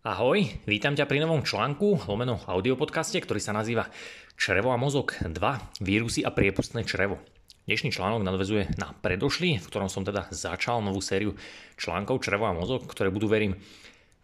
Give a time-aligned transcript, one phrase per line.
[0.00, 3.84] Ahoj, vítam ťa pri novom článku, lomeno audiopodcaste, ktorý sa nazýva
[4.32, 5.28] Črevo a mozog 2,
[5.84, 7.20] vírusy a priepustné črevo.
[7.68, 11.36] Dnešný článok nadvezuje na predošlý, v ktorom som teda začal novú sériu
[11.76, 13.60] článkov Črevo a mozog, ktoré budú, verím,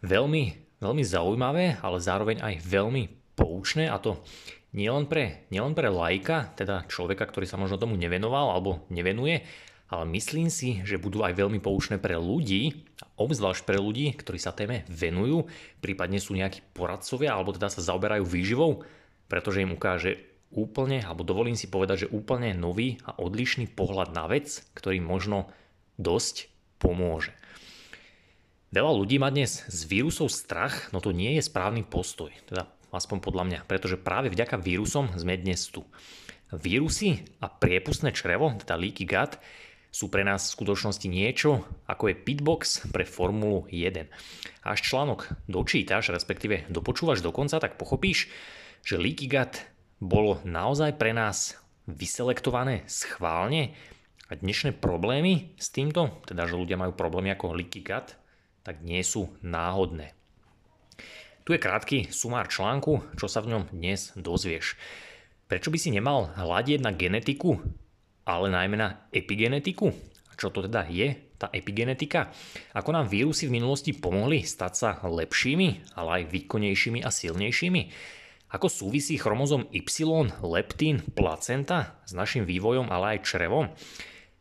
[0.01, 4.25] veľmi, veľmi zaujímavé, ale zároveň aj veľmi poučné a to
[4.73, 9.45] nielen pre, nielen pre lajka, teda človeka, ktorý sa možno tomu nevenoval alebo nevenuje,
[9.87, 12.83] ale myslím si, že budú aj veľmi poučné pre ľudí,
[13.15, 15.47] obzvlášť pre ľudí, ktorí sa téme venujú,
[15.79, 18.83] prípadne sú nejakí poradcovia alebo teda sa zaoberajú výživou,
[19.31, 20.19] pretože im ukáže
[20.51, 25.51] úplne, alebo dovolím si povedať, že úplne nový a odlišný pohľad na vec, ktorý možno
[25.99, 27.35] dosť pomôže.
[28.71, 33.17] Veľa ľudí má dnes z vírusov strach, no to nie je správny postoj, teda aspoň
[33.23, 35.87] podľa mňa, pretože práve vďaka vírusom sme dnes tu.
[36.51, 39.39] Vírusy a priepustné črevo, teda leaky gut,
[39.97, 44.05] sú pre nás v skutočnosti niečo, ako je pitbox pre Formulu 1.
[44.61, 48.29] A až článok dočítaš, respektíve dopočúvaš do konca, tak pochopíš,
[48.85, 49.65] že leaky gut
[49.97, 51.57] bolo naozaj pre nás
[51.89, 53.73] vyselektované schválne
[54.29, 58.13] a dnešné problémy s týmto, teda že ľudia majú problémy ako leaky gut,
[58.61, 60.13] tak nie sú náhodné.
[61.41, 64.77] Tu je krátky sumár článku, čo sa v ňom dnes dozvieš.
[65.49, 67.57] Prečo by si nemal hľadieť na genetiku
[68.27, 69.95] ale najmä na epigenetiku.
[70.37, 72.29] Čo to teda je, tá epigenetika?
[72.75, 77.81] Ako nám vírusy v minulosti pomohli stať sa lepšími, ale aj výkonnejšími a silnejšími?
[78.53, 79.83] Ako súvisí chromozom Y,
[80.43, 83.73] leptín, placenta s našim vývojom, ale aj črevom?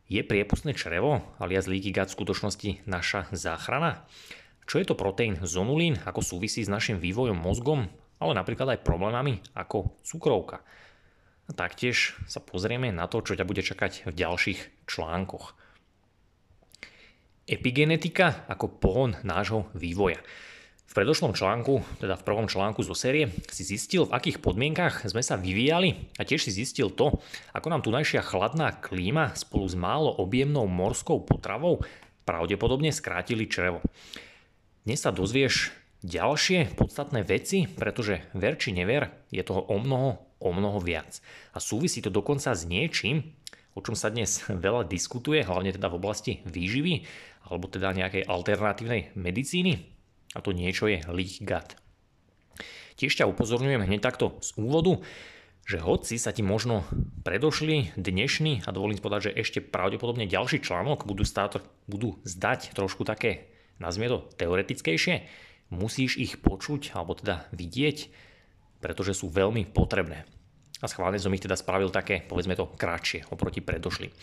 [0.06, 4.06] Je priepustné črevo, alias leaky gut v skutočnosti naša záchrana?
[4.66, 7.90] Čo je to proteín zonulín, ako súvisí s našim vývojom mozgom,
[8.22, 10.62] ale napríklad aj problémami ako cukrovka?
[11.46, 15.54] A taktiež sa pozrieme na to, čo ťa bude čakať v ďalších článkoch.
[17.46, 20.18] Epigenetika ako pohon nášho vývoja.
[20.86, 25.22] V predošlom článku, teda v prvom článku zo série, si zistil, v akých podmienkach sme
[25.22, 27.22] sa vyvíjali a tiež si zistil to,
[27.54, 31.82] ako nám tunajšia chladná klíma spolu s málo objemnou morskou potravou
[32.26, 33.78] pravdepodobne skrátili črevo.
[34.82, 35.70] Dnes sa dozvieš
[36.02, 41.18] ďalšie podstatné veci, pretože ver či never, je toho o mnoho, o mnoho viac.
[41.52, 43.34] A súvisí to dokonca s niečím,
[43.76, 47.04] o čom sa dnes veľa diskutuje, hlavne teda v oblasti výživy,
[47.46, 49.92] alebo teda nejakej alternatívnej medicíny.
[50.34, 51.78] A to niečo je leak gut.
[52.96, 55.04] Tiež ťa upozorňujem hneď takto z úvodu,
[55.66, 56.86] že hoci sa ti možno
[57.26, 63.02] predošli dnešný a dovolím povedať, že ešte pravdepodobne ďalší článok budú, stáť, budú zdať trošku
[63.02, 63.50] také,
[63.82, 65.26] nazvime to teoretickejšie,
[65.74, 68.08] musíš ich počuť alebo teda vidieť,
[68.78, 70.24] pretože sú veľmi potrebné.
[70.86, 74.14] A schválne som ich teda spravil také, povedzme to, kratšie oproti predošli.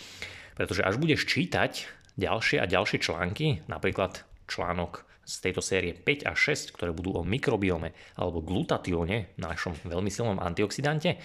[0.55, 6.31] Pretože až budeš čítať ďalšie a ďalšie články, napríklad článok z tejto série 5 a
[6.31, 11.19] 6, ktoré budú o mikrobiome alebo glutatióne, našom veľmi silnom antioxidante,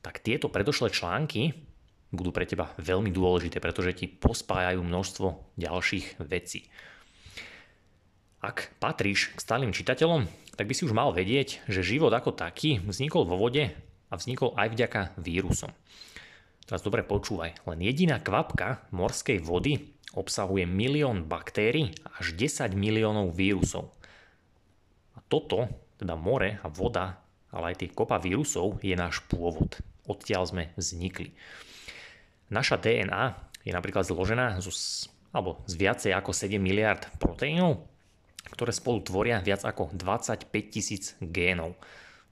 [0.00, 1.52] tak tieto predošlé články
[2.08, 6.72] budú pre teba veľmi dôležité, pretože ti pospájajú množstvo ďalších vecí.
[8.40, 10.24] Ak patríš k stálym čitateľom,
[10.56, 13.68] tak by si už mal vedieť, že život ako taký vznikol vo vode
[14.10, 15.70] a vznikol aj vďaka vírusom.
[16.66, 23.94] Teraz dobre počúvaj, len jediná kvapka morskej vody obsahuje milión baktérií až 10 miliónov vírusov.
[25.14, 29.78] A toto, teda more a voda, ale aj tie kopa vírusov, je náš pôvod.
[30.06, 31.34] Odtiaľ sme vznikli.
[32.50, 34.74] Naša DNA je napríklad zložená zo,
[35.30, 37.86] alebo z viacej ako 7 miliard proteínov,
[38.50, 41.78] ktoré spolu tvoria viac ako 25 tisíc génov.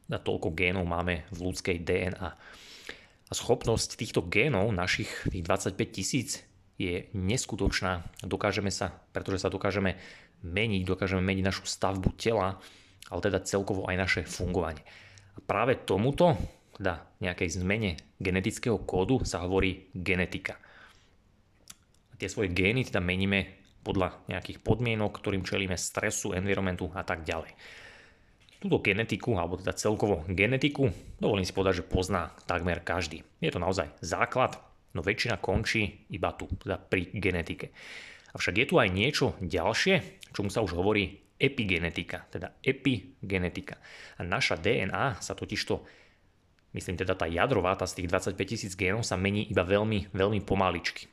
[0.09, 2.31] A toľko génov máme v ľudskej DNA.
[3.29, 6.49] A schopnosť týchto génov, našich tých 25 tisíc,
[6.79, 8.07] je neskutočná.
[8.25, 9.99] Dokážeme sa, pretože sa dokážeme
[10.47, 12.57] meniť, dokážeme meniť našu stavbu tela,
[13.11, 14.81] ale teda celkovo aj naše fungovanie.
[15.35, 16.39] A práve tomuto,
[16.79, 20.55] teda nejakej zmene genetického kódu sa hovorí genetika.
[22.11, 27.27] A tie svoje gény teda meníme podľa nejakých podmienok, ktorým čelíme stresu, environmentu a tak
[27.27, 27.51] ďalej.
[28.59, 30.91] Túto genetiku, alebo teda celkovo genetiku,
[31.23, 33.23] dovolím si povedať, že pozná takmer každý.
[33.39, 34.59] Je to naozaj základ,
[34.99, 37.71] no väčšina končí iba tu, teda pri genetike.
[38.35, 43.79] Avšak je tu aj niečo ďalšie, čomu sa už hovorí epigenetika, teda epigenetika.
[44.19, 45.79] A naša DNA sa totižto,
[46.75, 50.43] myslím teda tá jadrová, tá z tých 25 tisíc génov sa mení iba veľmi, veľmi
[50.43, 51.07] pomaličky.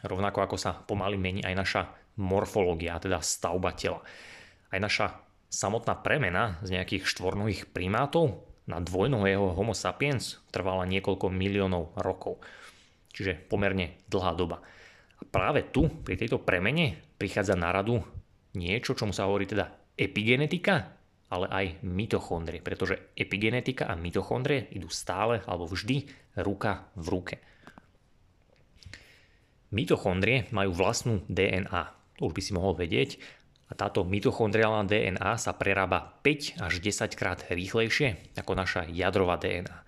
[0.00, 1.82] Rovnako ako sa pomaly mení aj naša
[2.16, 4.00] morfológia, teda stavba tela.
[4.72, 5.12] Aj naša
[5.50, 12.38] samotná premena z nejakých štvornohých primátov na dvojnohého homo sapiens trvala niekoľko miliónov rokov.
[13.10, 14.62] Čiže pomerne dlhá doba.
[15.18, 17.98] A práve tu, pri tejto premene, prichádza na radu
[18.54, 20.96] niečo, čomu sa hovorí teda epigenetika,
[21.30, 26.06] ale aj mitochondrie, pretože epigenetika a mitochondrie idú stále alebo vždy
[26.38, 27.36] ruka v ruke.
[29.70, 31.82] Mitochondrie majú vlastnú DNA.
[32.18, 33.22] To už by si mohol vedieť.
[33.70, 39.86] A táto mitochondriálna DNA sa prerába 5 až 10 krát rýchlejšie ako naša jadrová DNA.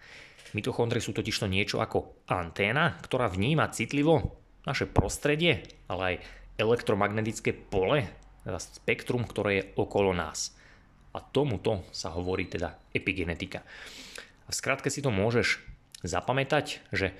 [0.55, 6.17] Mitochondrie sú totižto niečo ako anténa, ktorá vníma citlivo naše prostredie, ale aj
[6.62, 8.06] elektromagnetické pole,
[8.46, 10.55] teda spektrum, ktoré je okolo nás.
[11.12, 13.67] A tomuto sa hovorí teda epigenetika.
[14.46, 15.58] A v skratke si to môžeš
[16.06, 17.17] zapamätať, že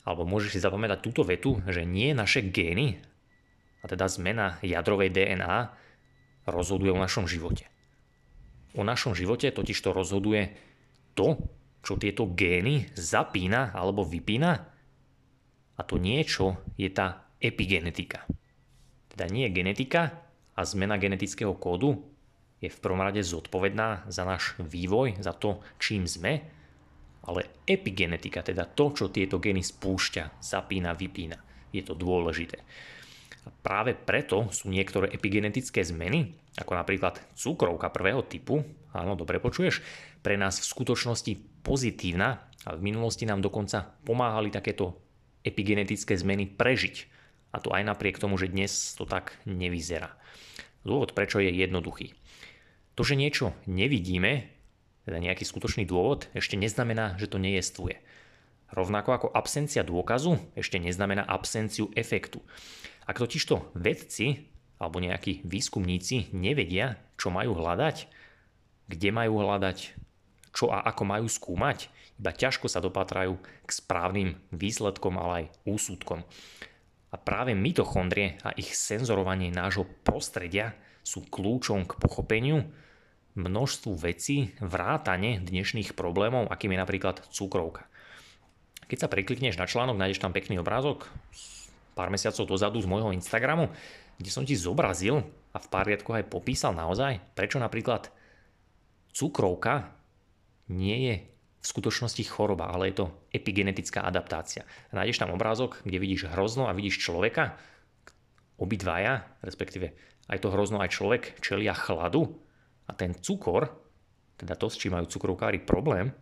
[0.00, 2.98] alebo môžeš si zapamätať túto vetu, že nie naše gény,
[3.80, 5.72] a teda zmena jadrovej DNA,
[6.48, 7.68] rozhoduje o našom živote.
[8.76, 10.54] O našom živote totiž to rozhoduje
[11.18, 11.36] to,
[11.80, 14.52] čo tieto gény zapína alebo vypína.
[15.76, 18.28] A to niečo je tá epigenetika.
[19.10, 20.12] Teda nie genetika
[20.54, 22.04] a zmena genetického kódu
[22.60, 26.44] je v prvom rade zodpovedná za náš vývoj, za to, čím sme,
[27.24, 31.40] ale epigenetika, teda to, čo tieto gény spúšťa, zapína, vypína,
[31.72, 32.60] je to dôležité.
[33.60, 38.62] Práve preto sú niektoré epigenetické zmeny, ako napríklad cukrovka prvého typu,
[38.94, 39.82] áno, dobre počuješ,
[40.24, 41.32] pre nás v skutočnosti
[41.64, 45.00] pozitívna a v minulosti nám dokonca pomáhali takéto
[45.44, 47.08] epigenetické zmeny prežiť.
[47.50, 50.14] A to aj napriek tomu, že dnes to tak nevyzerá.
[50.86, 52.14] Dôvod prečo je jednoduchý.
[52.94, 54.52] To, že niečo nevidíme,
[55.08, 57.98] teda nejaký skutočný dôvod, ešte neznamená, že to nejestvuje.
[58.70, 62.38] Rovnako ako absencia dôkazu ešte neznamená absenciu efektu.
[63.10, 64.46] Ak totižto vedci
[64.78, 68.06] alebo nejakí výskumníci nevedia, čo majú hľadať,
[68.86, 69.98] kde majú hľadať,
[70.54, 71.90] čo a ako majú skúmať,
[72.22, 73.34] iba ťažko sa dopatrajú
[73.66, 76.22] k správnym výsledkom, ale aj úsudkom.
[77.10, 82.62] A práve mitochondrie a ich senzorovanie nášho prostredia sú kľúčom k pochopeniu,
[83.34, 87.90] množstvu vecí vrátane dnešných problémov, akým je napríklad cukrovka.
[88.86, 91.10] Keď sa preklikneš na článok, nájdeš tam pekný obrázok
[91.94, 93.70] pár mesiacov dozadu z môjho Instagramu,
[94.20, 98.12] kde som ti zobrazil a v pár riadkoch aj popísal naozaj, prečo napríklad
[99.10, 99.90] cukrovka
[100.70, 101.14] nie je
[101.60, 103.06] v skutočnosti choroba, ale je to
[103.36, 104.64] epigenetická adaptácia.
[104.96, 107.60] Nájdeš tam obrázok, kde vidíš hrozno a vidíš človeka,
[108.56, 109.92] obidvaja, respektíve
[110.28, 112.28] aj to hrozno aj človek čelia chladu
[112.88, 113.72] a ten cukor,
[114.40, 116.12] teda to, s čím majú cukrovkári problém,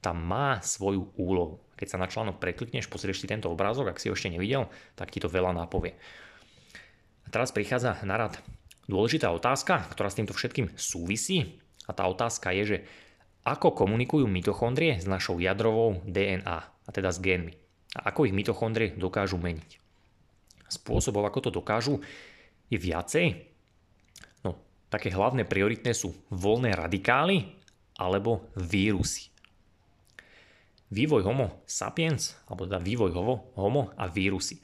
[0.00, 1.60] tam má svoju úlohu.
[1.78, 4.66] Keď sa na článok preklikneš, pozrieš si tento obrázok, ak si ho ešte nevidel,
[4.98, 5.94] tak ti to veľa nápovie.
[7.24, 8.34] A teraz prichádza na rad
[8.90, 11.62] dôležitá otázka, ktorá s týmto všetkým súvisí.
[11.86, 12.78] A tá otázka je, že
[13.46, 17.54] ako komunikujú mitochondrie s našou jadrovou DNA, a teda s génmi.
[17.96, 19.80] A ako ich mitochondrie dokážu meniť.
[20.68, 22.04] Spôsobov, ako to dokážu,
[22.68, 23.48] je viacej,
[24.88, 27.44] Také hlavné prioritné sú voľné radikály
[28.00, 29.28] alebo vírusy.
[30.88, 34.56] Vývoj homo sapiens, alebo teda vývoj homo, homo a vírusy.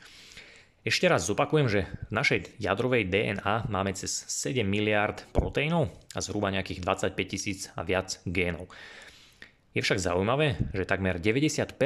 [0.84, 6.52] Ešte raz zopakujem, že v našej jadrovej DNA máme cez 7 miliard proteínov a zhruba
[6.52, 8.68] nejakých 25 tisíc a viac génov.
[9.72, 11.76] Je však zaujímavé, že takmer 90%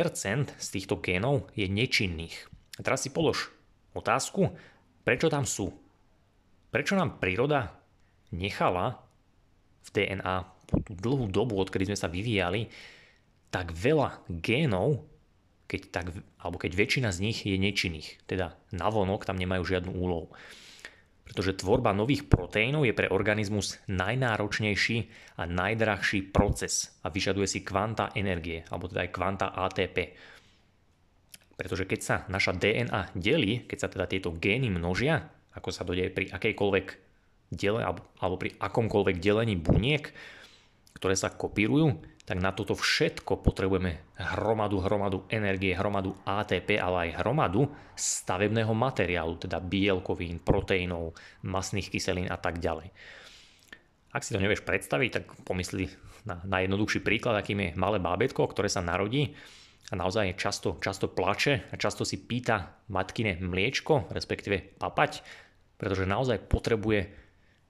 [0.54, 2.34] z týchto génov je nečinných.
[2.78, 3.54] A teraz si polož
[3.94, 4.54] otázku,
[5.06, 5.70] prečo tam sú.
[6.74, 7.74] Prečo nám príroda
[8.34, 9.02] nechala
[9.82, 10.36] v DNA
[10.68, 12.68] po tú dlhú dobu, odkedy sme sa vyvíjali,
[13.48, 15.08] tak veľa génov,
[15.68, 16.06] keď tak,
[16.40, 20.32] alebo keď väčšina z nich je nečinných, teda navonok tam nemajú žiadnu úlohu.
[21.28, 24.96] Pretože tvorba nových proteínov je pre organizmus najnáročnejší
[25.36, 30.16] a najdrahší proces a vyžaduje si kvanta energie, alebo teda aj kvanta ATP.
[31.60, 35.92] Pretože keď sa naša DNA delí, keď sa teda tieto gény množia, ako sa to
[35.92, 36.86] pri akejkoľvek
[37.52, 40.08] dele, alebo pri akomkoľvek delení buniek,
[40.96, 41.98] ktoré sa kopírujú,
[42.28, 49.40] tak na toto všetko potrebujeme hromadu, hromadu energie, hromadu ATP, ale aj hromadu stavebného materiálu,
[49.40, 52.92] teda bielkovín, proteínov, masných kyselín a tak ďalej.
[54.12, 55.88] Ak si to nevieš predstaviť, tak pomysli
[56.28, 59.32] na, na jednoduchší príklad, akým je malé bábetko, ktoré sa narodí
[59.88, 65.24] a naozaj často, často plače a často si pýta matkine mliečko, respektíve papať,
[65.80, 67.08] pretože naozaj potrebuje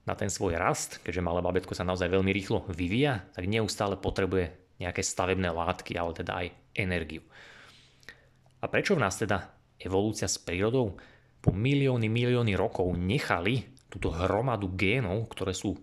[0.09, 4.57] na ten svoj rast, keďže malé babetko sa naozaj veľmi rýchlo vyvíja, tak neustále potrebuje
[4.81, 7.21] nejaké stavebné látky, ale teda aj energiu.
[8.59, 10.97] A prečo v nás teda evolúcia s prírodou
[11.39, 15.77] po milióny, milióny rokov nechali túto hromadu génov, ktoré sú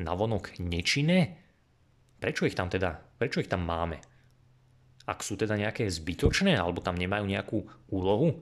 [0.00, 1.42] navonok nečinné?
[2.16, 4.00] Prečo ich tam teda, prečo ich tam máme?
[5.04, 7.58] Ak sú teda nejaké zbytočné, alebo tam nemajú nejakú
[7.92, 8.40] úlohu,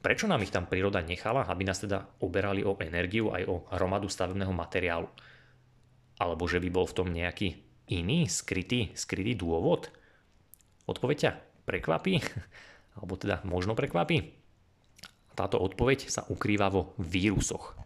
[0.00, 4.08] Prečo nám ich tam príroda nechala, aby nás teda oberali o energiu aj o hromadu
[4.08, 5.08] stavebného materiálu?
[6.16, 7.60] Alebo že by bol v tom nejaký
[7.92, 9.92] iný, skrytý, skrytý dôvod?
[10.88, 11.32] Odpoveď ťa
[11.68, 12.16] prekvapí?
[12.96, 14.40] Alebo teda možno prekvapí?
[15.36, 17.76] Táto odpoveď sa ukrýva vo vírusoch.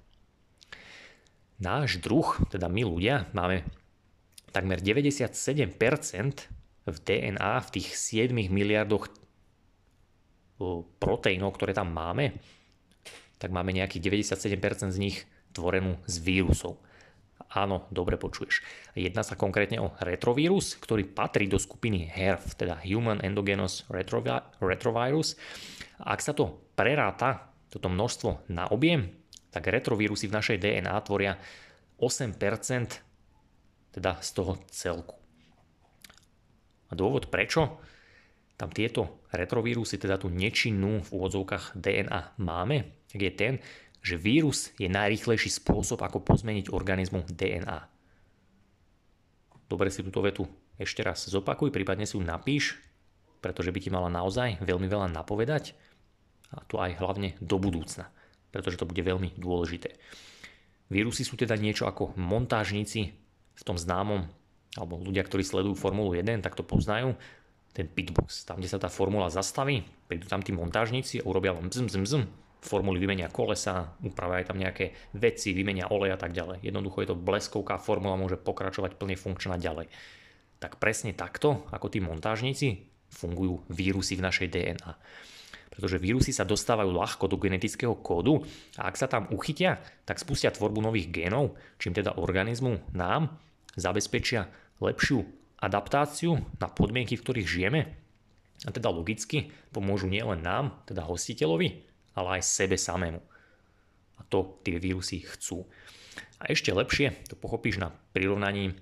[1.59, 3.67] Náš druh, teda my ľudia, máme
[4.55, 5.75] takmer 97%
[6.87, 9.11] v DNA, v tých 7 miliardoch
[11.03, 12.39] proteínov, ktoré tam máme,
[13.39, 15.17] tak máme nejakých 97% z nich
[15.53, 16.79] tvorenú z vírusov.
[17.55, 18.67] Áno, dobre počuješ.
[18.99, 23.87] Jedná sa konkrétne o retrovírus, ktorý patrí do skupiny HERV, teda Human Endogenous
[24.59, 25.39] Retrovirus.
[26.03, 29.15] A ak sa to preráta, toto množstvo na objem,
[29.55, 31.39] tak retrovírusy v našej DNA tvoria
[32.03, 32.35] 8%
[33.95, 35.15] teda z toho celku.
[36.91, 37.79] A dôvod prečo
[38.55, 43.55] tam tieto retrovírusy, teda tú nečinnú v úvodzovkách DNA máme, tak je ten,
[44.05, 47.79] že vírus je najrýchlejší spôsob, ako pozmeniť organizmu DNA.
[49.67, 50.45] Dobre si túto vetu
[50.77, 52.79] ešte raz zopakuj, prípadne si ju napíš,
[53.41, 55.75] pretože by ti mala naozaj veľmi veľa napovedať
[56.55, 58.13] a to aj hlavne do budúcna,
[58.55, 59.97] pretože to bude veľmi dôležité.
[60.93, 63.01] Vírusy sú teda niečo ako montážníci
[63.55, 64.29] v tom známom,
[64.77, 67.17] alebo ľudia, ktorí sledujú Formulu 1, tak to poznajú,
[67.75, 71.67] ten pitbox, tam, kde sa tá formula zastaví, prídu tam tí montážníci a urobia len
[71.67, 72.23] bzm, bzm, bzm,
[72.65, 76.65] formuly vymenia kolesa, upravia tam nejaké veci, vymenia olej a tak ďalej.
[76.65, 79.91] Jednoducho je to bleskovká formula, môže pokračovať plne funkčná ďalej.
[80.63, 84.93] Tak presne takto, ako tí montážníci, fungujú vírusy v našej DNA.
[85.75, 88.47] Pretože vírusy sa dostávajú ľahko do genetického kódu
[88.79, 93.35] a ak sa tam uchytia, tak spustia tvorbu nových génov, čím teda organizmu nám
[93.75, 94.47] zabezpečia
[94.79, 97.81] lepšiu adaptáciu na podmienky, v ktorých žijeme
[98.65, 101.85] a teda logicky pomôžu nielen nám, teda hostiteľovi,
[102.17, 103.21] ale aj sebe samému.
[104.17, 105.67] A to tie vírusy chcú.
[106.41, 108.75] A ešte lepšie to pochopíš na prirovnaní e,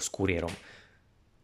[0.00, 0.50] s kuriérom.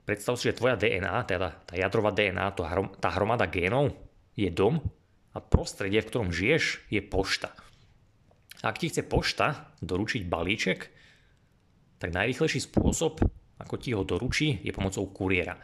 [0.07, 2.55] Predstav si, že tvoja DNA, teda tá jadrová DNA,
[3.03, 3.91] tá hromada génov
[4.39, 4.79] je dom
[5.35, 7.51] a prostredie, v ktorom žiješ, je pošta.
[8.63, 10.81] Ak ti chce pošta doručiť balíček,
[11.99, 13.21] tak najrychlejší spôsob,
[13.57, 15.57] ako ti ho doručí, je pomocou kuriéra.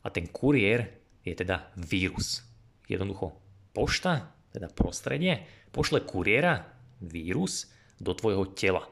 [0.00, 0.88] A ten kuriér
[1.20, 2.40] je teda vírus.
[2.88, 3.36] Jednoducho
[3.76, 6.64] pošta, teda prostredie, pošle kuriéra,
[7.00, 7.68] vírus,
[8.00, 8.88] do tvojho tela.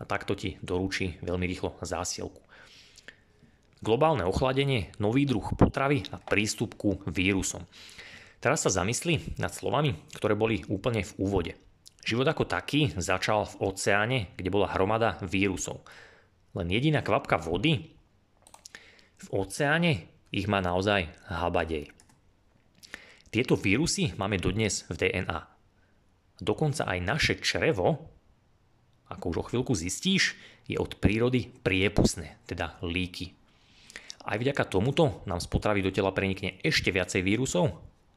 [0.00, 2.40] A takto ti doručí veľmi rýchlo zásielku.
[3.84, 7.68] Globálne ochladenie, nový druh potravy a prístup ku vírusom.
[8.40, 11.52] Teraz sa zamysli nad slovami, ktoré boli úplne v úvode.
[12.06, 15.84] Život ako taký začal v oceáne, kde bola hromada vírusov
[16.56, 17.92] len jediná kvapka vody,
[19.16, 21.92] v oceáne ich má naozaj habadej.
[23.28, 25.40] Tieto vírusy máme dodnes v DNA.
[26.40, 28.08] Dokonca aj naše črevo,
[29.12, 30.36] ako už o chvíľku zistíš,
[30.66, 33.32] je od prírody priepustné, teda líky.
[34.26, 37.70] Aj vďaka tomuto nám z potravy do tela prenikne ešte viacej vírusov,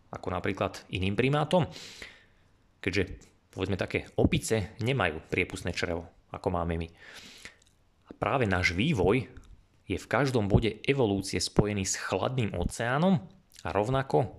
[0.09, 1.69] ako napríklad iným primátom,
[2.81, 3.21] keďže
[3.53, 6.87] povedzme také opice nemajú priepustné črevo, ako máme my
[8.17, 9.29] práve náš vývoj
[9.89, 13.21] je v každom bode evolúcie spojený s chladným oceánom
[13.65, 14.33] a rovnako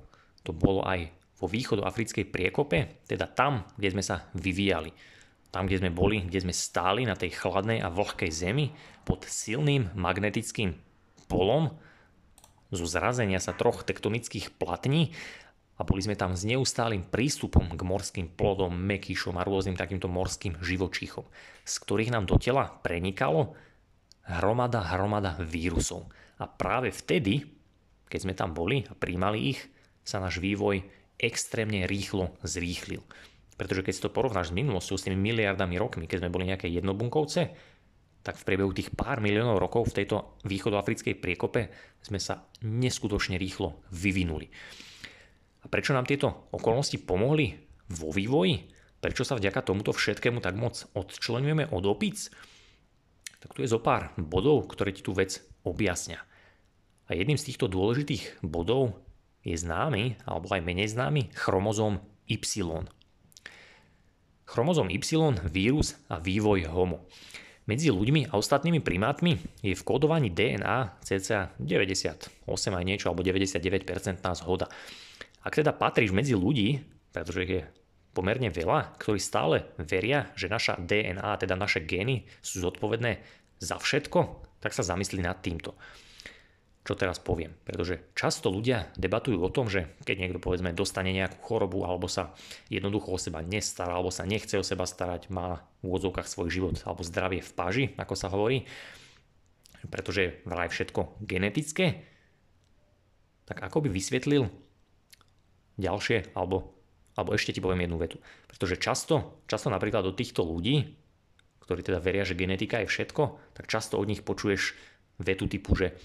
[0.47, 1.11] to bolo aj
[1.41, 4.93] vo východoafrickej priekope, teda tam, kde sme sa vyvíjali.
[5.51, 8.71] Tam, kde sme boli, kde sme stáli na tej chladnej a vlhkej zemi
[9.03, 10.79] pod silným magnetickým
[11.27, 11.75] polom
[12.71, 15.11] zo zrazenia sa troch tektonických platní
[15.81, 20.61] a boli sme tam s neustálým prístupom k morským plodom, mekyšom a rôznym takýmto morským
[20.61, 21.25] živočíchom,
[21.65, 23.57] z ktorých nám do tela prenikalo
[24.29, 26.13] hromada, hromada vírusov.
[26.37, 27.49] A práve vtedy,
[28.13, 29.61] keď sme tam boli a príjmali ich,
[30.05, 30.85] sa náš vývoj
[31.17, 33.01] extrémne rýchlo zrýchlil.
[33.57, 36.69] Pretože keď si to porovnáš s minulosťou, s tými miliardami rokmi, keď sme boli nejaké
[36.69, 37.53] jednobunkovce,
[38.21, 41.73] tak v priebehu tých pár miliónov rokov v tejto východoafrickej priekope
[42.05, 44.49] sme sa neskutočne rýchlo vyvinuli.
[45.61, 47.57] A prečo nám tieto okolnosti pomohli
[47.93, 48.73] vo vývoji?
[49.01, 52.33] Prečo sa vďaka tomuto všetkému tak moc odčlenujeme od opic?
[53.41, 56.21] tak tu je zo pár bodov, ktoré ti tú vec objasnia.
[57.09, 59.01] A jedným z týchto dôležitých bodov
[59.43, 61.99] je známy, alebo aj menej známy, chromozóm
[62.29, 62.37] Y.
[64.45, 65.01] Chromozóm Y,
[65.49, 67.09] vírus a vývoj homo.
[67.65, 73.87] Medzi ľuďmi a ostatnými primátmi je v kódovaní DNA cca 98 aj niečo alebo 99%
[74.43, 74.67] zhoda.
[75.41, 77.61] Ak teda patríš medzi ľudí, pretože je
[78.13, 83.23] pomerne veľa, ktorí stále veria, že naša DNA, teda naše gény sú zodpovedné
[83.63, 84.21] za všetko,
[84.61, 85.73] tak sa zamyslí nad týmto.
[86.81, 91.37] Čo teraz poviem, pretože často ľudia debatujú o tom, že keď niekto povedzme dostane nejakú
[91.45, 92.33] chorobu alebo sa
[92.73, 96.81] jednoducho o seba nestará alebo sa nechce o seba starať, má v úvodzovkách svoj život
[96.89, 98.65] alebo zdravie v páži, ako sa hovorí,
[99.93, 102.05] pretože vraj všetko genetické,
[103.45, 104.49] tak ako by vysvetlil
[105.81, 106.77] ďalšie, alebo,
[107.17, 108.17] alebo ešte ti poviem jednu vetu.
[108.47, 110.95] Pretože často, často napríklad od týchto ľudí,
[111.65, 114.77] ktorí teda veria, že genetika je všetko, tak často od nich počuješ
[115.23, 115.97] vetu typu, že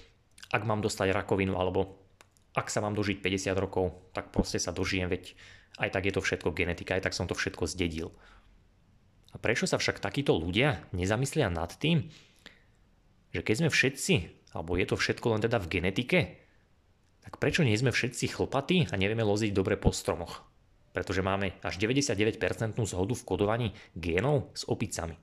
[0.54, 2.06] ak mám dostať rakovinu, alebo
[2.56, 5.36] ak sa mám dožiť 50 rokov, tak proste sa dožijem, veď
[5.82, 8.16] aj tak je to všetko genetika, aj tak som to všetko zdedil.
[9.34, 12.08] A prečo sa však takíto ľudia nezamyslia nad tým,
[13.36, 14.14] že keď sme všetci,
[14.56, 16.20] alebo je to všetko len teda v genetike,
[17.26, 20.46] tak prečo nie sme všetci chlpatí a nevieme loziť dobre po stromoch?
[20.94, 22.40] Pretože máme až 99%
[22.86, 23.68] zhodu v kodovaní
[23.98, 25.18] génov s opicami.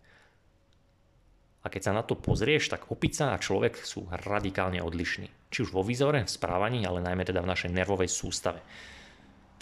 [1.63, 5.31] A keď sa na to pozrieš, tak opica a človek sú radikálne odlišní.
[5.55, 8.59] Či už vo výzore, v správaní, ale najmä teda v našej nervovej sústave.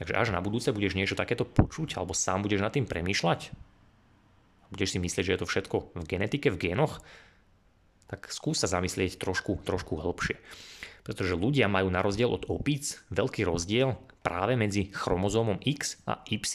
[0.00, 3.52] Takže až na budúce budeš niečo takéto počuť alebo sám budeš nad tým premýšľať,
[4.72, 7.04] budeš si myslieť, že je to všetko v genetike, v génoch,
[8.08, 10.40] tak skús sa zamyslieť trošku, trošku hĺbšie.
[11.10, 16.54] Pretože ľudia majú na rozdiel od opíc veľký rozdiel práve medzi chromozómom X a Y.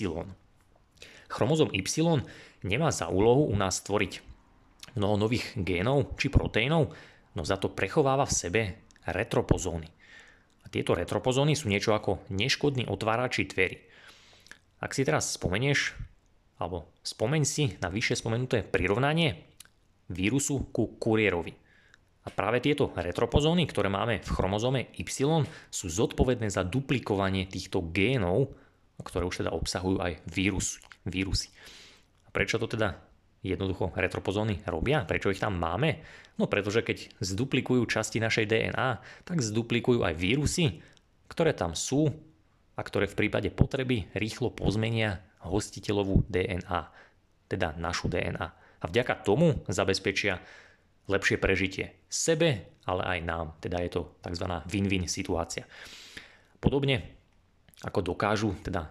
[1.27, 2.23] Chromozóm Y
[2.63, 4.23] nemá za úlohu u nás stvoriť
[4.95, 6.95] mnoho nových génov či proteínov,
[7.35, 8.61] no za to prechováva v sebe
[9.03, 9.91] retropozóny.
[10.63, 13.83] A tieto retropozóny sú niečo ako neškodní otvárači dverí.
[14.79, 15.99] Ak si teraz spomenieš,
[16.63, 19.51] alebo spomeň si na vyššie spomenuté prirovnanie
[20.07, 21.64] vírusu ku kuriérovi.
[22.25, 28.49] A práve tieto retropozóny, ktoré máme v chromozome Y, sú zodpovedné za duplikovanie týchto génov,
[28.97, 31.53] ktoré už teda obsahujú aj vírus, vírusy.
[32.25, 32.97] A prečo to teda
[33.45, 35.05] jednoducho retropozóny robia?
[35.05, 36.01] Prečo ich tam máme?
[36.41, 38.89] No pretože keď zduplikujú časti našej DNA,
[39.21, 40.81] tak zduplikujú aj vírusy,
[41.29, 42.09] ktoré tam sú
[42.75, 46.89] a ktoré v prípade potreby rýchlo pozmenia hostiteľovú DNA,
[47.47, 48.47] teda našu DNA.
[48.81, 50.41] A vďaka tomu zabezpečia
[51.05, 53.45] lepšie prežitie sebe, ale aj nám.
[53.61, 54.45] Teda je to tzv.
[54.69, 55.65] win-win situácia.
[56.57, 57.15] Podobne
[57.85, 58.89] ako dokážu teda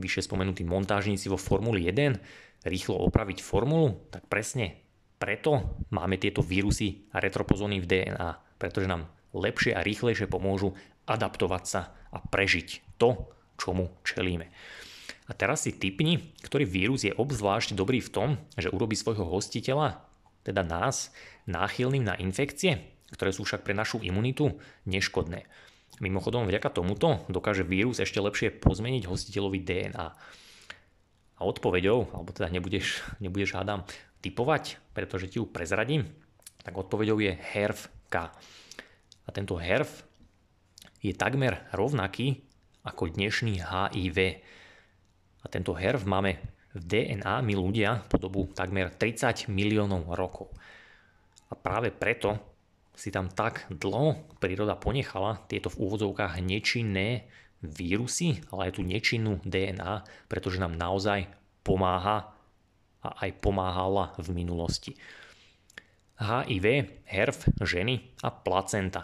[0.00, 4.80] vyššie spomenutí montážníci vo Formuli 1 rýchlo opraviť formulu, tak presne
[5.20, 10.72] preto máme tieto vírusy a retropozóny v DNA, pretože nám lepšie a rýchlejšie pomôžu
[11.04, 13.28] adaptovať sa a prežiť to,
[13.60, 14.48] čomu čelíme.
[15.24, 18.28] A teraz si typni, ktorý vírus je obzvlášť dobrý v tom,
[18.60, 20.04] že urobí svojho hostiteľa,
[20.44, 21.10] teda nás,
[21.48, 24.54] náchylným na infekcie, ktoré sú však pre našu imunitu
[24.84, 25.48] neškodné.
[26.02, 30.06] Mimochodom, vďaka tomuto dokáže vírus ešte lepšie pozmeniť hostiteľovi DNA.
[31.34, 33.86] A odpoveďou, alebo teda nebudeš, nebudeš hádam
[34.22, 36.10] typovať, pretože ti ju prezradím,
[36.62, 38.14] tak odpoveďou je HERV-K.
[39.24, 39.90] A tento HERV
[41.04, 42.42] je takmer rovnaký
[42.84, 44.18] ako dnešný HIV.
[45.44, 50.50] A tento HERV máme v DNA my ľudia po dobu takmer 30 miliónov rokov.
[51.50, 52.34] A práve preto
[52.94, 57.26] si tam tak dlho príroda ponechala tieto v úvodzovkách nečinné
[57.62, 61.30] vírusy, ale aj tú nečinnú DNA, pretože nám naozaj
[61.66, 62.34] pomáha
[63.04, 64.92] a aj pomáhala v minulosti.
[66.14, 66.66] HIV,
[67.10, 69.02] HERV, ženy a placenta.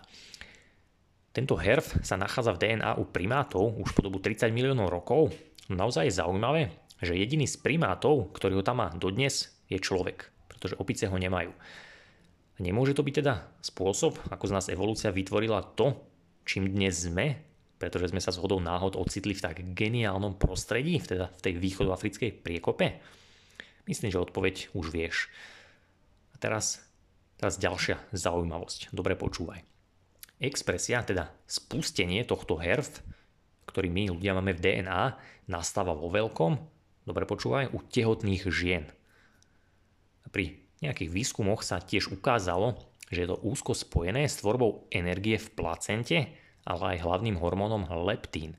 [1.31, 5.35] Tento HERV sa nachádza v DNA u primátov už po dobu 30 miliónov rokov.
[5.71, 6.63] Naozaj je zaujímavé,
[7.01, 11.53] že jediný z primátov, ktorý ho tam má dodnes, je človek, pretože opice ho nemajú.
[12.61, 13.35] Nemôže to byť teda
[13.65, 15.97] spôsob, ako z nás evolúcia vytvorila to,
[16.45, 17.41] čím dnes sme,
[17.81, 23.01] pretože sme sa zhodou náhod ocitli v tak geniálnom prostredí, teda v tej východoafrickej priekope?
[23.89, 25.33] Myslím, že odpoveď už vieš.
[26.31, 26.85] A teraz,
[27.41, 28.93] teraz ďalšia zaujímavosť.
[28.93, 29.65] Dobre počúvaj.
[30.37, 33.01] Expresia, teda spustenie tohto herv,
[33.65, 35.17] ktorý my ľudia máme v DNA,
[35.49, 38.89] nastáva vo veľkom, dobre počúvaj, u tehotných žien.
[40.31, 42.79] Pri nejakých výskumoch sa tiež ukázalo,
[43.11, 46.19] že je to úzko spojené s tvorbou energie v placente,
[46.63, 48.55] ale aj hlavným hormónom leptín.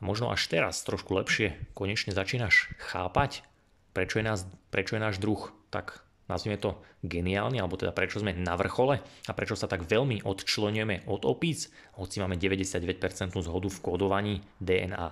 [0.00, 3.44] Možno až teraz trošku lepšie konečne začínaš chápať,
[3.92, 8.34] prečo je, nás, prečo je náš druh tak nazvime to geniálny, alebo teda prečo sme
[8.34, 13.82] na vrchole a prečo sa tak veľmi odčlenujeme od opíc, hoci máme 99% zhodu v
[13.82, 15.10] kódovaní DNA.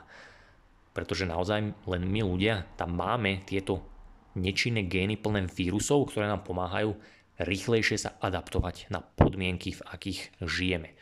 [0.98, 3.86] Pretože naozaj len my ľudia tam máme tieto
[4.34, 6.98] nečinné gény plné vírusov, ktoré nám pomáhajú
[7.38, 10.98] rýchlejšie sa adaptovať na podmienky, v akých žijeme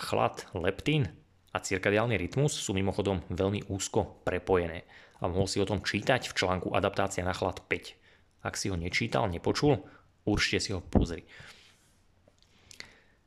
[0.00, 1.12] chlad, leptín
[1.52, 4.88] a cirkadiálny rytmus sú mimochodom veľmi úzko prepojené
[5.20, 8.46] a mohol si o tom čítať v článku Adaptácia na chlad 5.
[8.46, 9.84] Ak si ho nečítal, nepočul,
[10.24, 11.28] určite si ho pozri.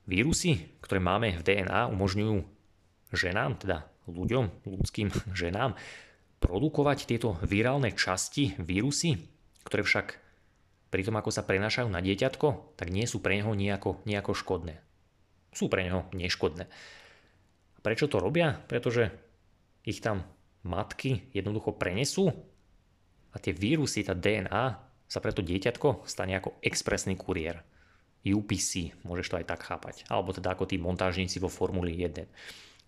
[0.09, 2.35] Vírusy, ktoré máme v DNA, umožňujú
[3.13, 5.75] ženám, teda ľuďom, ľudským ženám,
[6.43, 9.15] produkovať tieto virálne časti vírusy,
[9.63, 10.07] ktoré však
[10.93, 14.77] pri tom, ako sa prenášajú na dieťatko, tak nie sú pre neho nejako, nejako škodné.
[15.55, 16.69] Sú pre neho neškodné.
[17.81, 18.61] Prečo to robia?
[18.69, 19.09] Pretože
[19.83, 20.21] ich tam
[20.63, 22.31] matky jednoducho prenesú
[23.33, 24.65] a tie vírusy, tá DNA
[25.09, 27.65] sa preto dieťatko stane ako expresný kuriér.
[28.23, 30.07] UPC, môžeš to aj tak chápať.
[30.07, 32.23] Alebo teda ako tí montážníci vo Formuli 1.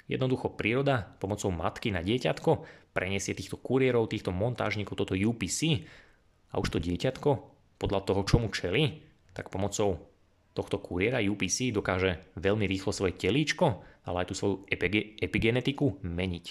[0.06, 5.84] Jednoducho príroda pomocou matky na dieťatko preniesie týchto kuriérov, týchto montážnikov, toto UPC
[6.54, 7.30] a už to dieťatko
[7.82, 9.02] podľa toho, čo mu čeli,
[9.36, 10.00] tak pomocou
[10.56, 14.56] tohto kuriéra UPC dokáže veľmi rýchlo svoje telíčko, ale aj tú svoju
[15.20, 16.46] epigenetiku meniť.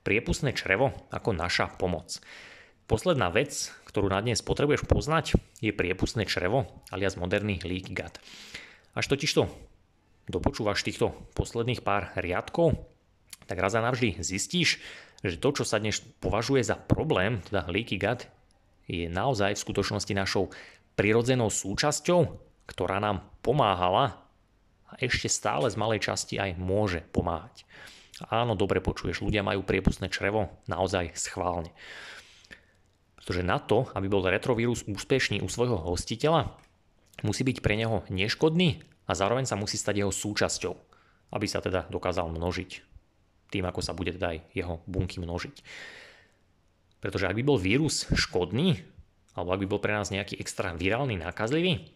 [0.00, 2.16] Priepustné črevo ako naša pomoc.
[2.88, 8.20] Posledná vec, ktorú na dnes potrebuješ poznať, je priepustné črevo, alias moderný leak gut.
[8.92, 9.48] Až totižto
[10.28, 12.76] dopočúvaš týchto posledných pár riadkov,
[13.44, 14.80] tak raz a navždy zistíš,
[15.24, 18.28] že to, čo sa dnes považuje za problém, teda leaky gut,
[18.84, 20.52] je naozaj v skutočnosti našou
[20.96, 22.20] prirodzenou súčasťou,
[22.68, 24.20] ktorá nám pomáhala
[24.88, 27.64] a ešte stále z malej časti aj môže pomáhať.
[28.30, 31.74] Áno, dobre počuješ, ľudia majú priepustné črevo naozaj schválne.
[33.18, 36.54] Pretože na to, aby bol retrovírus úspešný u svojho hostiteľa,
[37.24, 40.74] musí byť pre neho neškodný a zároveň sa musí stať jeho súčasťou,
[41.34, 42.94] aby sa teda dokázal množiť
[43.52, 45.56] tým, ako sa bude teda aj jeho bunky množiť.
[46.98, 48.80] Pretože ak by bol vírus škodný,
[49.36, 51.94] alebo ak by bol pre nás nejaký extra virálny nákazlivý,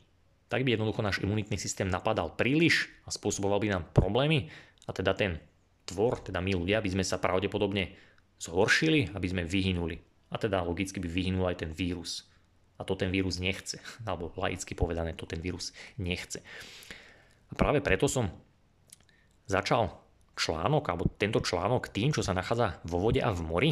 [0.49, 4.49] tak by jednoducho náš imunitný systém napadal príliš a spôsoboval by nám problémy
[4.89, 5.43] a teda ten
[5.85, 7.97] tvor, teda my ľudia, by sme sa pravdepodobne
[8.41, 9.97] zhoršili, aby sme vyhynuli.
[10.29, 12.29] A teda logicky by vyhynul aj ten vírus.
[12.79, 13.83] A to ten vírus nechce.
[14.07, 16.39] Alebo laicky povedané, to ten vírus nechce.
[17.51, 18.31] A práve preto som
[19.51, 19.99] začal
[20.39, 23.71] článok, alebo tento článok tým, čo sa nachádza vo vode a v mori.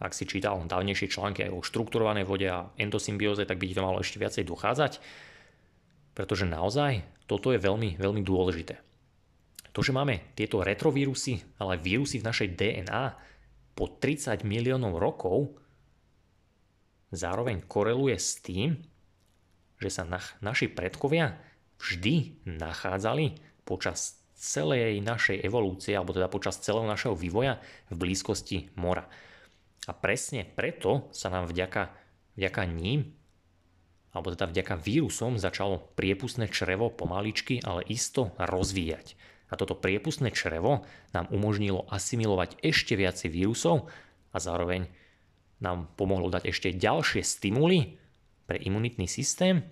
[0.00, 3.84] Ak si čítal dávnejšie články aj o štrukturovanej vode a endosymbióze, tak by ti to
[3.84, 4.92] malo ešte viacej dochádzať.
[6.16, 8.80] Pretože naozaj toto je veľmi, veľmi dôležité.
[9.76, 13.04] To, že máme tieto retrovírusy, ale aj vírusy v našej DNA,
[13.78, 15.59] po 30 miliónov rokov
[17.10, 18.78] zároveň koreluje s tým,
[19.80, 20.06] že sa
[20.42, 21.38] naši predkovia
[21.80, 27.60] vždy nachádzali počas celej našej evolúcie, alebo teda počas celého našeho vývoja
[27.92, 29.04] v blízkosti mora.
[29.88, 31.92] A presne preto sa nám vďaka,
[32.40, 33.12] vďaka ním,
[34.10, 39.14] alebo teda vďaka vírusom začalo priepustné črevo pomaličky, ale isto rozvíjať.
[39.50, 43.90] A toto priepustné črevo nám umožnilo asimilovať ešte viacej vírusov
[44.30, 44.86] a zároveň
[45.60, 48.00] nám pomohlo dať ešte ďalšie stimuly
[48.48, 49.62] pre imunitný systém,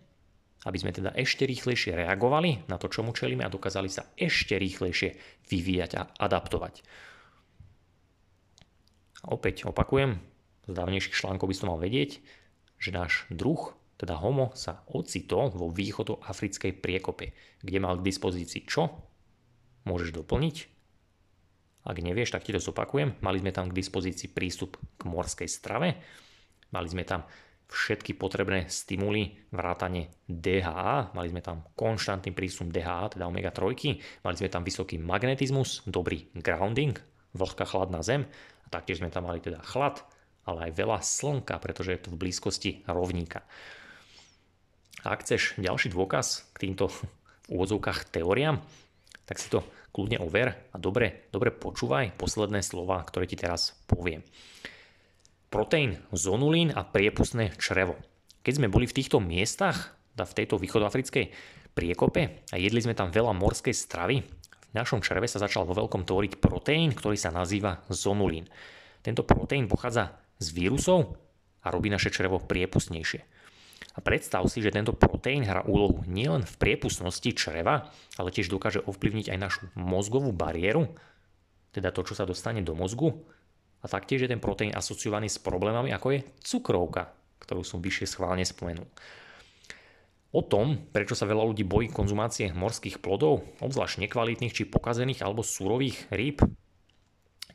[0.66, 5.16] aby sme teda ešte rýchlejšie reagovali na to, čomu čelíme a dokázali sa ešte rýchlejšie
[5.48, 6.83] vyvíjať a adaptovať.
[9.24, 10.20] A opäť opakujem,
[10.68, 12.20] z dávnejších článkov by som mal vedieť,
[12.79, 19.09] že náš druh, teda homo, sa ocitol vo východoafrickej priekope, kde mal k dispozícii čo?
[19.88, 20.57] môžeš doplniť.
[21.88, 23.16] Ak nevieš, tak ti to zopakujem.
[23.24, 25.96] Mali sme tam k dispozícii prístup k morskej strave.
[26.68, 27.24] Mali sme tam
[27.68, 33.64] všetky potrebné stimuly, vrátane DHA, mali sme tam konštantný prísun DHA, teda omega-3,
[34.24, 36.96] mali sme tam vysoký magnetizmus, dobrý grounding,
[37.37, 38.24] vlhká chladná zem
[38.64, 40.01] a taktiež sme tam mali teda chlad,
[40.48, 43.44] ale aj veľa slnka, pretože je to v blízkosti rovníka.
[45.05, 47.05] Ak chceš ďalší dôkaz k týmto v
[47.53, 48.64] úvodzovkách teóriám,
[49.29, 49.61] tak si to
[49.93, 54.25] kľudne over a dobre, dobre počúvaj posledné slova, ktoré ti teraz poviem.
[55.53, 58.01] Proteín, zonulín a priepustné črevo.
[58.41, 61.31] Keď sme boli v týchto miestach, v tejto východoafrickej
[61.77, 64.25] priekope a jedli sme tam veľa morskej stravy,
[64.69, 68.49] v našom čreve sa začal vo veľkom tvoriť proteín, ktorý sa nazýva zonulín.
[69.01, 71.17] Tento proteín pochádza z vírusov
[71.64, 73.38] a robí naše črevo priepustnejšie.
[73.99, 78.79] A predstav si, že tento proteín hrá úlohu nielen v priepustnosti čreva, ale tiež dokáže
[78.87, 80.87] ovplyvniť aj našu mozgovú bariéru,
[81.75, 83.11] teda to, čo sa dostane do mozgu.
[83.83, 87.11] A taktiež je ten proteín asociovaný s problémami, ako je cukrovka,
[87.43, 88.87] ktorú som vyššie schválne spomenul.
[90.31, 95.43] O tom, prečo sa veľa ľudí bojí konzumácie morských plodov, obzvlášť nekvalitných či pokazených alebo
[95.43, 96.45] surových rýb,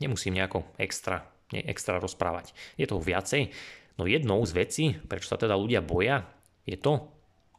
[0.02, 2.52] nemusím nejako extra, ne, extra rozprávať.
[2.76, 3.48] Je toho viacej.
[3.94, 6.26] No jednou z vecí, prečo sa teda ľudia boja,
[6.64, 7.12] je to,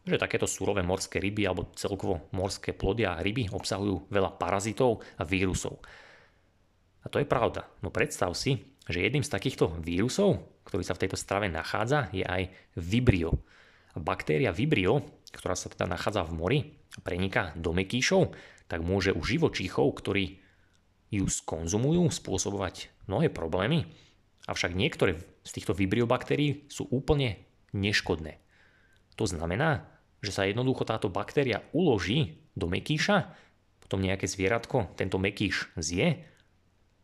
[0.05, 5.25] že takéto surové morské ryby alebo celkovo morské plody a ryby obsahujú veľa parazitov a
[5.25, 5.81] vírusov.
[7.01, 7.65] A to je pravda.
[7.81, 12.21] No predstav si, že jedným z takýchto vírusov, ktorý sa v tejto strave nachádza, je
[12.21, 13.41] aj Vibrio.
[13.97, 15.01] Baktéria Vibrio,
[15.33, 16.59] ktorá sa teda nachádza v mori
[16.93, 18.33] a preniká do mekýšov,
[18.69, 20.41] tak môže u živočíchov, ktorí
[21.13, 23.89] ju skonzumujú, spôsobovať mnohé problémy,
[24.45, 27.41] Avšak niektoré z týchto vibriobakterií sú úplne
[27.73, 28.37] neškodné.
[29.15, 29.88] To znamená,
[30.19, 33.32] že sa jednoducho táto baktéria uloží do mekíša,
[33.86, 36.25] potom nejaké zvieratko tento mekíš zje,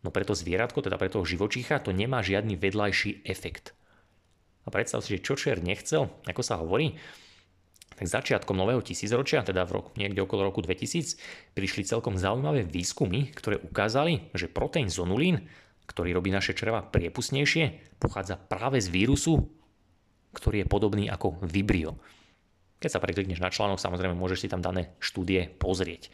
[0.02, 3.78] no pre to zvieratko, teda pre toho živočícha, to nemá žiadny vedľajší efekt.
[4.66, 6.98] A predstav si, že čo čer nechcel, ako sa hovorí,
[8.02, 13.30] tak začiatkom nového tisícročia, teda v roku, niekde okolo roku 2000, prišli celkom zaujímavé výskumy,
[13.38, 15.46] ktoré ukázali, že proteín zonulín,
[15.86, 19.54] ktorý robí naše čreva priepustnejšie, pochádza práve z vírusu,
[20.32, 22.00] ktorý je podobný ako Vibrio.
[22.82, 26.10] Keď sa preklikneš na článok, samozrejme môžeš si tam dané štúdie pozrieť.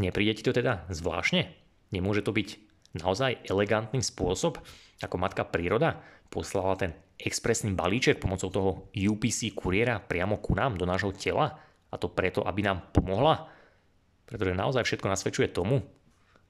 [0.00, 1.52] Nepríde ti to teda zvláštne?
[1.92, 2.48] Nemôže to byť
[2.96, 4.60] naozaj elegantný spôsob,
[5.04, 6.00] ako matka príroda
[6.32, 11.94] poslala ten expresný balíček pomocou toho UPC kuriéra priamo ku nám, do nášho tela a
[11.96, 13.48] to preto, aby nám pomohla?
[14.26, 15.86] Pretože naozaj všetko nasvedčuje tomu,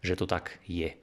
[0.01, 0.97] že to tak je.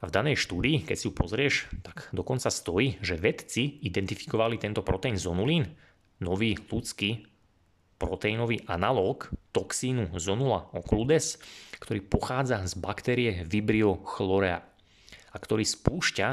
[0.00, 4.80] A v danej štúdii, keď si ju pozrieš, tak dokonca stojí, že vedci identifikovali tento
[4.80, 5.68] proteín zonulín,
[6.24, 7.28] nový ľudský
[8.00, 11.36] proteínový analóg toxínu Zonula occludes,
[11.76, 14.64] ktorý pochádza z baktérie Vibrio chlorea
[15.30, 16.28] a ktorý spúšťa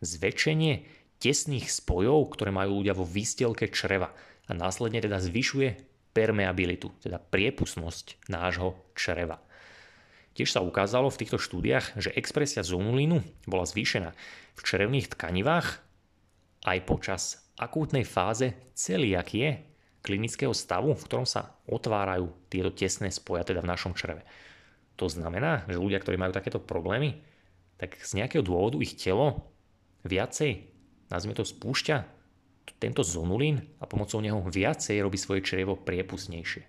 [0.00, 0.72] zväčšenie
[1.20, 4.16] tesných spojov, ktoré majú ľudia vo výstelke čreva
[4.48, 5.76] a následne teda zvyšuje
[6.16, 9.40] permeabilitu, teda priepustnosť nášho čreva.
[10.34, 14.10] Tiež sa ukázalo v týchto štúdiách, že expresia zonulínu bola zvýšená
[14.54, 15.78] v črevných tkanivách
[16.66, 17.22] aj počas
[17.54, 19.62] akútnej fáze celiakie
[20.02, 24.26] klinického stavu, v ktorom sa otvárajú tieto tesné spoja teda v našom čreve.
[24.98, 27.22] To znamená, že ľudia, ktorí majú takéto problémy,
[27.78, 29.54] tak z nejakého dôvodu ich telo
[30.06, 30.66] viacej,
[31.10, 32.14] nazvime to, spúšťa
[32.78, 36.62] tento zonulín a pomocou neho viacej robí svoje črevo priepustnejšie.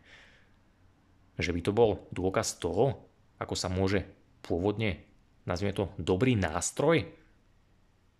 [1.35, 3.03] Že by to bol dôkaz toho,
[3.41, 4.05] ako sa môže
[4.45, 5.01] pôvodne,
[5.47, 7.05] nazvime to, dobrý nástroj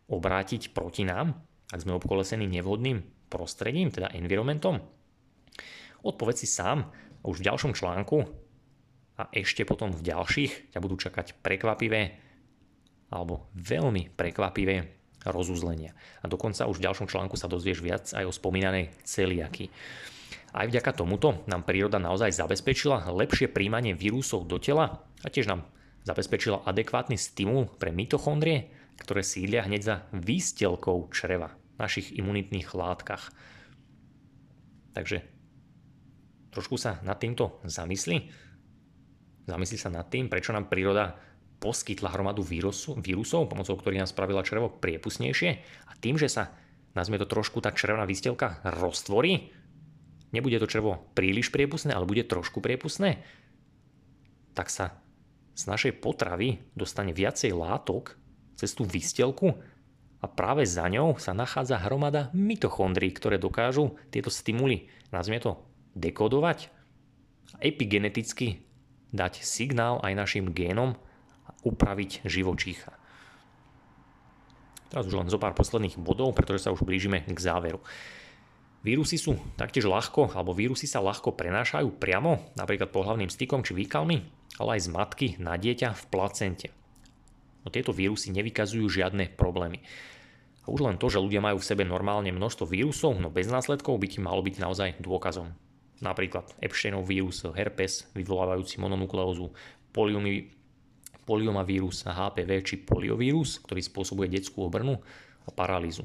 [0.06, 1.34] obrátiť proti nám,
[1.74, 4.78] ak sme obkolesení nevhodným prostredím, teda environmentom,
[6.06, 6.86] Odpoveď si sám
[7.26, 8.30] už v ďalšom článku
[9.18, 12.22] a ešte potom v ďalších ťa budú čakať prekvapivé
[13.10, 14.86] alebo veľmi prekvapivé
[15.26, 15.98] rozuzlenia.
[16.22, 19.74] A dokonca už v ďalšom článku sa dozvieš viac aj o spomínanej celiaky.
[20.56, 25.68] Aj vďaka tomuto nám príroda naozaj zabezpečila lepšie príjmanie vírusov do tela a tiež nám
[26.08, 33.36] zabezpečila adekvátny stimul pre mitochondrie, ktoré sídlia hneď za výstelkou čreva, našich imunitných látkach.
[34.96, 35.28] Takže
[36.56, 38.32] trošku sa nad týmto zamysli.
[39.52, 41.20] Zamysli sa nad tým, prečo nám príroda
[41.60, 45.50] poskytla hromadu vírusu, vírusov, pomocou ktorých nám spravila črevo priepustnejšie
[45.84, 46.56] a tým, že sa
[46.96, 49.52] nazme to trošku tá črevná výstelka roztvorí,
[50.36, 53.24] nebude to črevo príliš priepustné, ale bude trošku priepustné,
[54.52, 55.00] tak sa
[55.56, 58.20] z našej potravy dostane viacej látok
[58.60, 59.56] cez tú výstelku
[60.20, 65.56] a práve za ňou sa nachádza hromada mitochondrií, ktoré dokážu tieto stimuly, nazvime to
[65.96, 66.72] dekodovať
[67.56, 68.68] a epigeneticky
[69.16, 71.00] dať signál aj našim génom
[71.48, 72.92] a upraviť živočícha.
[74.92, 77.80] Teraz už len zo pár posledných bodov, pretože sa už blížime k záveru.
[78.86, 84.22] Vírusy sú taktiež ľahko, alebo vírusy sa ľahko prenášajú priamo, napríklad pohľavným stykom či výkalmi,
[84.62, 86.70] ale aj z matky na dieťa v placente.
[87.66, 89.82] No tieto vírusy nevykazujú žiadne problémy.
[90.62, 93.98] A už len to, že ľudia majú v sebe normálne množstvo vírusov, no bez následkov
[93.98, 95.50] by ti malo byť naozaj dôkazom
[96.04, 99.52] napríklad Epsteinov vírus, herpes vyvolávajúci mononukleózu,
[101.26, 105.00] poliomavírus, HPV či poliovírus, ktorý spôsobuje detskú obrnu
[105.46, 106.04] a paralýzu.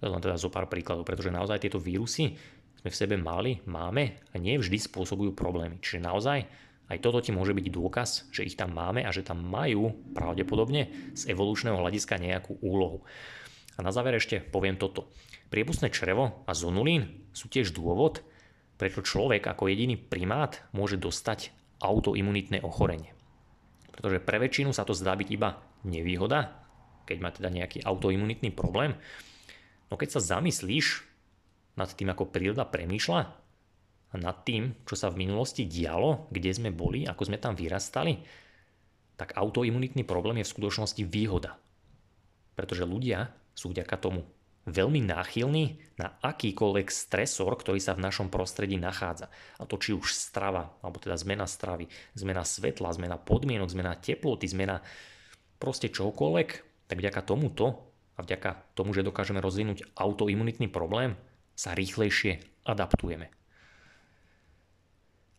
[0.00, 2.36] To len teda zo pár príkladov, pretože naozaj tieto vírusy
[2.80, 5.80] sme v sebe mali, máme a nie vždy spôsobujú problémy.
[5.80, 6.38] Čiže naozaj
[6.86, 11.12] aj toto ti môže byť dôkaz, že ich tam máme a že tam majú pravdepodobne
[11.18, 13.02] z evolučného hľadiska nejakú úlohu.
[13.76, 15.10] A na záver ešte poviem toto.
[15.50, 18.22] Priepustné črevo a zonulín sú tiež dôvod,
[18.78, 21.50] prečo človek ako jediný primát môže dostať
[21.82, 23.12] autoimunitné ochorenie.
[23.92, 26.54] Pretože pre väčšinu sa to zdá byť iba nevýhoda,
[27.08, 28.94] keď má teda nejaký autoimunitný problém.
[29.90, 31.06] No keď sa zamyslíš
[31.76, 33.20] nad tým, ako príroda premýšľa
[34.10, 38.18] a nad tým, čo sa v minulosti dialo, kde sme boli, ako sme tam vyrastali,
[39.16, 41.56] tak autoimunitný problém je v skutočnosti výhoda.
[42.56, 44.24] Pretože ľudia sú vďaka tomu
[44.66, 49.30] veľmi náchylný na akýkoľvek stresor, ktorý sa v našom prostredí nachádza.
[49.56, 51.86] A to či už strava, alebo teda zmena stravy,
[52.18, 54.82] zmena svetla, zmena podmienok, zmena teploty, zmena
[55.62, 56.48] proste čokoľvek,
[56.90, 61.14] tak vďaka tomuto a vďaka tomu, že dokážeme rozvinúť autoimunitný problém,
[61.56, 63.32] sa rýchlejšie adaptujeme.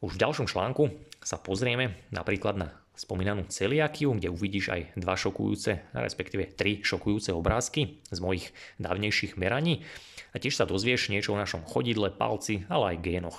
[0.02, 0.94] Už v ďalšom článku
[1.26, 8.02] sa pozrieme napríklad na spomínanú celiakiu, kde uvidíš aj dva šokujúce, respektíve tri šokujúce obrázky
[8.10, 9.86] z mojich dávnejších meraní
[10.34, 13.38] a tiež sa dozvieš niečo o našom chodidle, palci, ale aj génoch.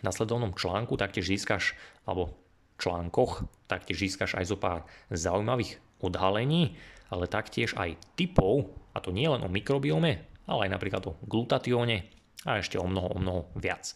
[0.00, 1.72] V nasledovnom článku taktiež získaš,
[2.04, 2.36] alebo
[2.76, 6.76] článkoch, taktiež získaš aj zo pár zaujímavých odhalení,
[7.14, 12.10] ale taktiež aj typov, a to nie len o mikrobiome, ale aj napríklad o glutatióne
[12.42, 13.94] a ešte o mnoho, o mnoho viac.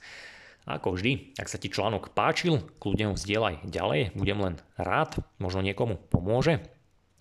[0.69, 5.65] Ako vždy, ak sa ti článok páčil, kľudne ho zdieľaj ďalej, budem len rád, možno
[5.67, 6.63] niekomu pomôže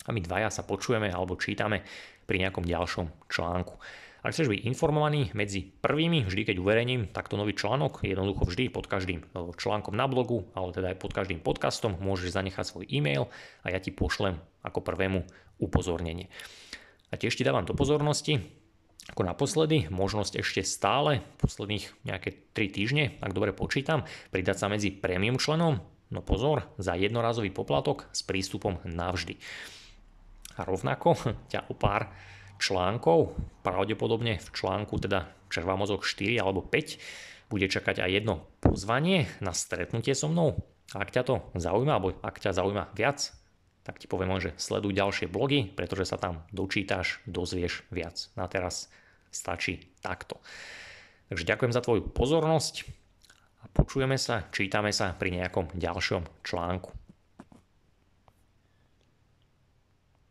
[0.06, 1.82] a my dvaja sa počujeme alebo čítame
[2.28, 3.76] pri nejakom ďalšom článku.
[4.26, 8.90] Ak chceš byť informovaný medzi prvými, vždy keď uverejním takto nový článok, jednoducho vždy pod
[8.90, 13.30] každým no, článkom na blogu, ale teda aj pod každým podcastom môžeš zanechať svoj e-mail
[13.62, 15.22] a ja ti pošlem ako prvému
[15.62, 16.34] upozornenie.
[17.14, 18.42] A tiež ti dávam do pozornosti,
[19.08, 24.04] ako naposledy, možnosť ešte stále, posledných nejaké 3 týždne, ak dobre počítam,
[24.34, 25.80] pridať sa medzi premium členom,
[26.12, 29.40] no pozor, za jednorazový poplatok s prístupom navždy.
[30.60, 31.16] A rovnako
[31.54, 32.12] ťa o pár
[32.58, 39.32] článkov, pravdepodobne v článku teda červá mozog 4 alebo 5, bude čakať aj jedno pozvanie
[39.40, 40.60] na stretnutie so mnou.
[40.92, 43.32] Ak ťa to zaujíma, alebo ak ťa zaujíma viac,
[43.88, 48.28] tak ti poviem že sleduj ďalšie blogy, pretože sa tam dočítaš, dozvieš viac.
[48.36, 48.92] Na teraz
[49.32, 50.44] stačí takto.
[51.32, 52.88] Takže ďakujem za tvoju pozornosť
[53.64, 57.07] a počujeme sa, čítame sa pri nejakom ďalšom článku.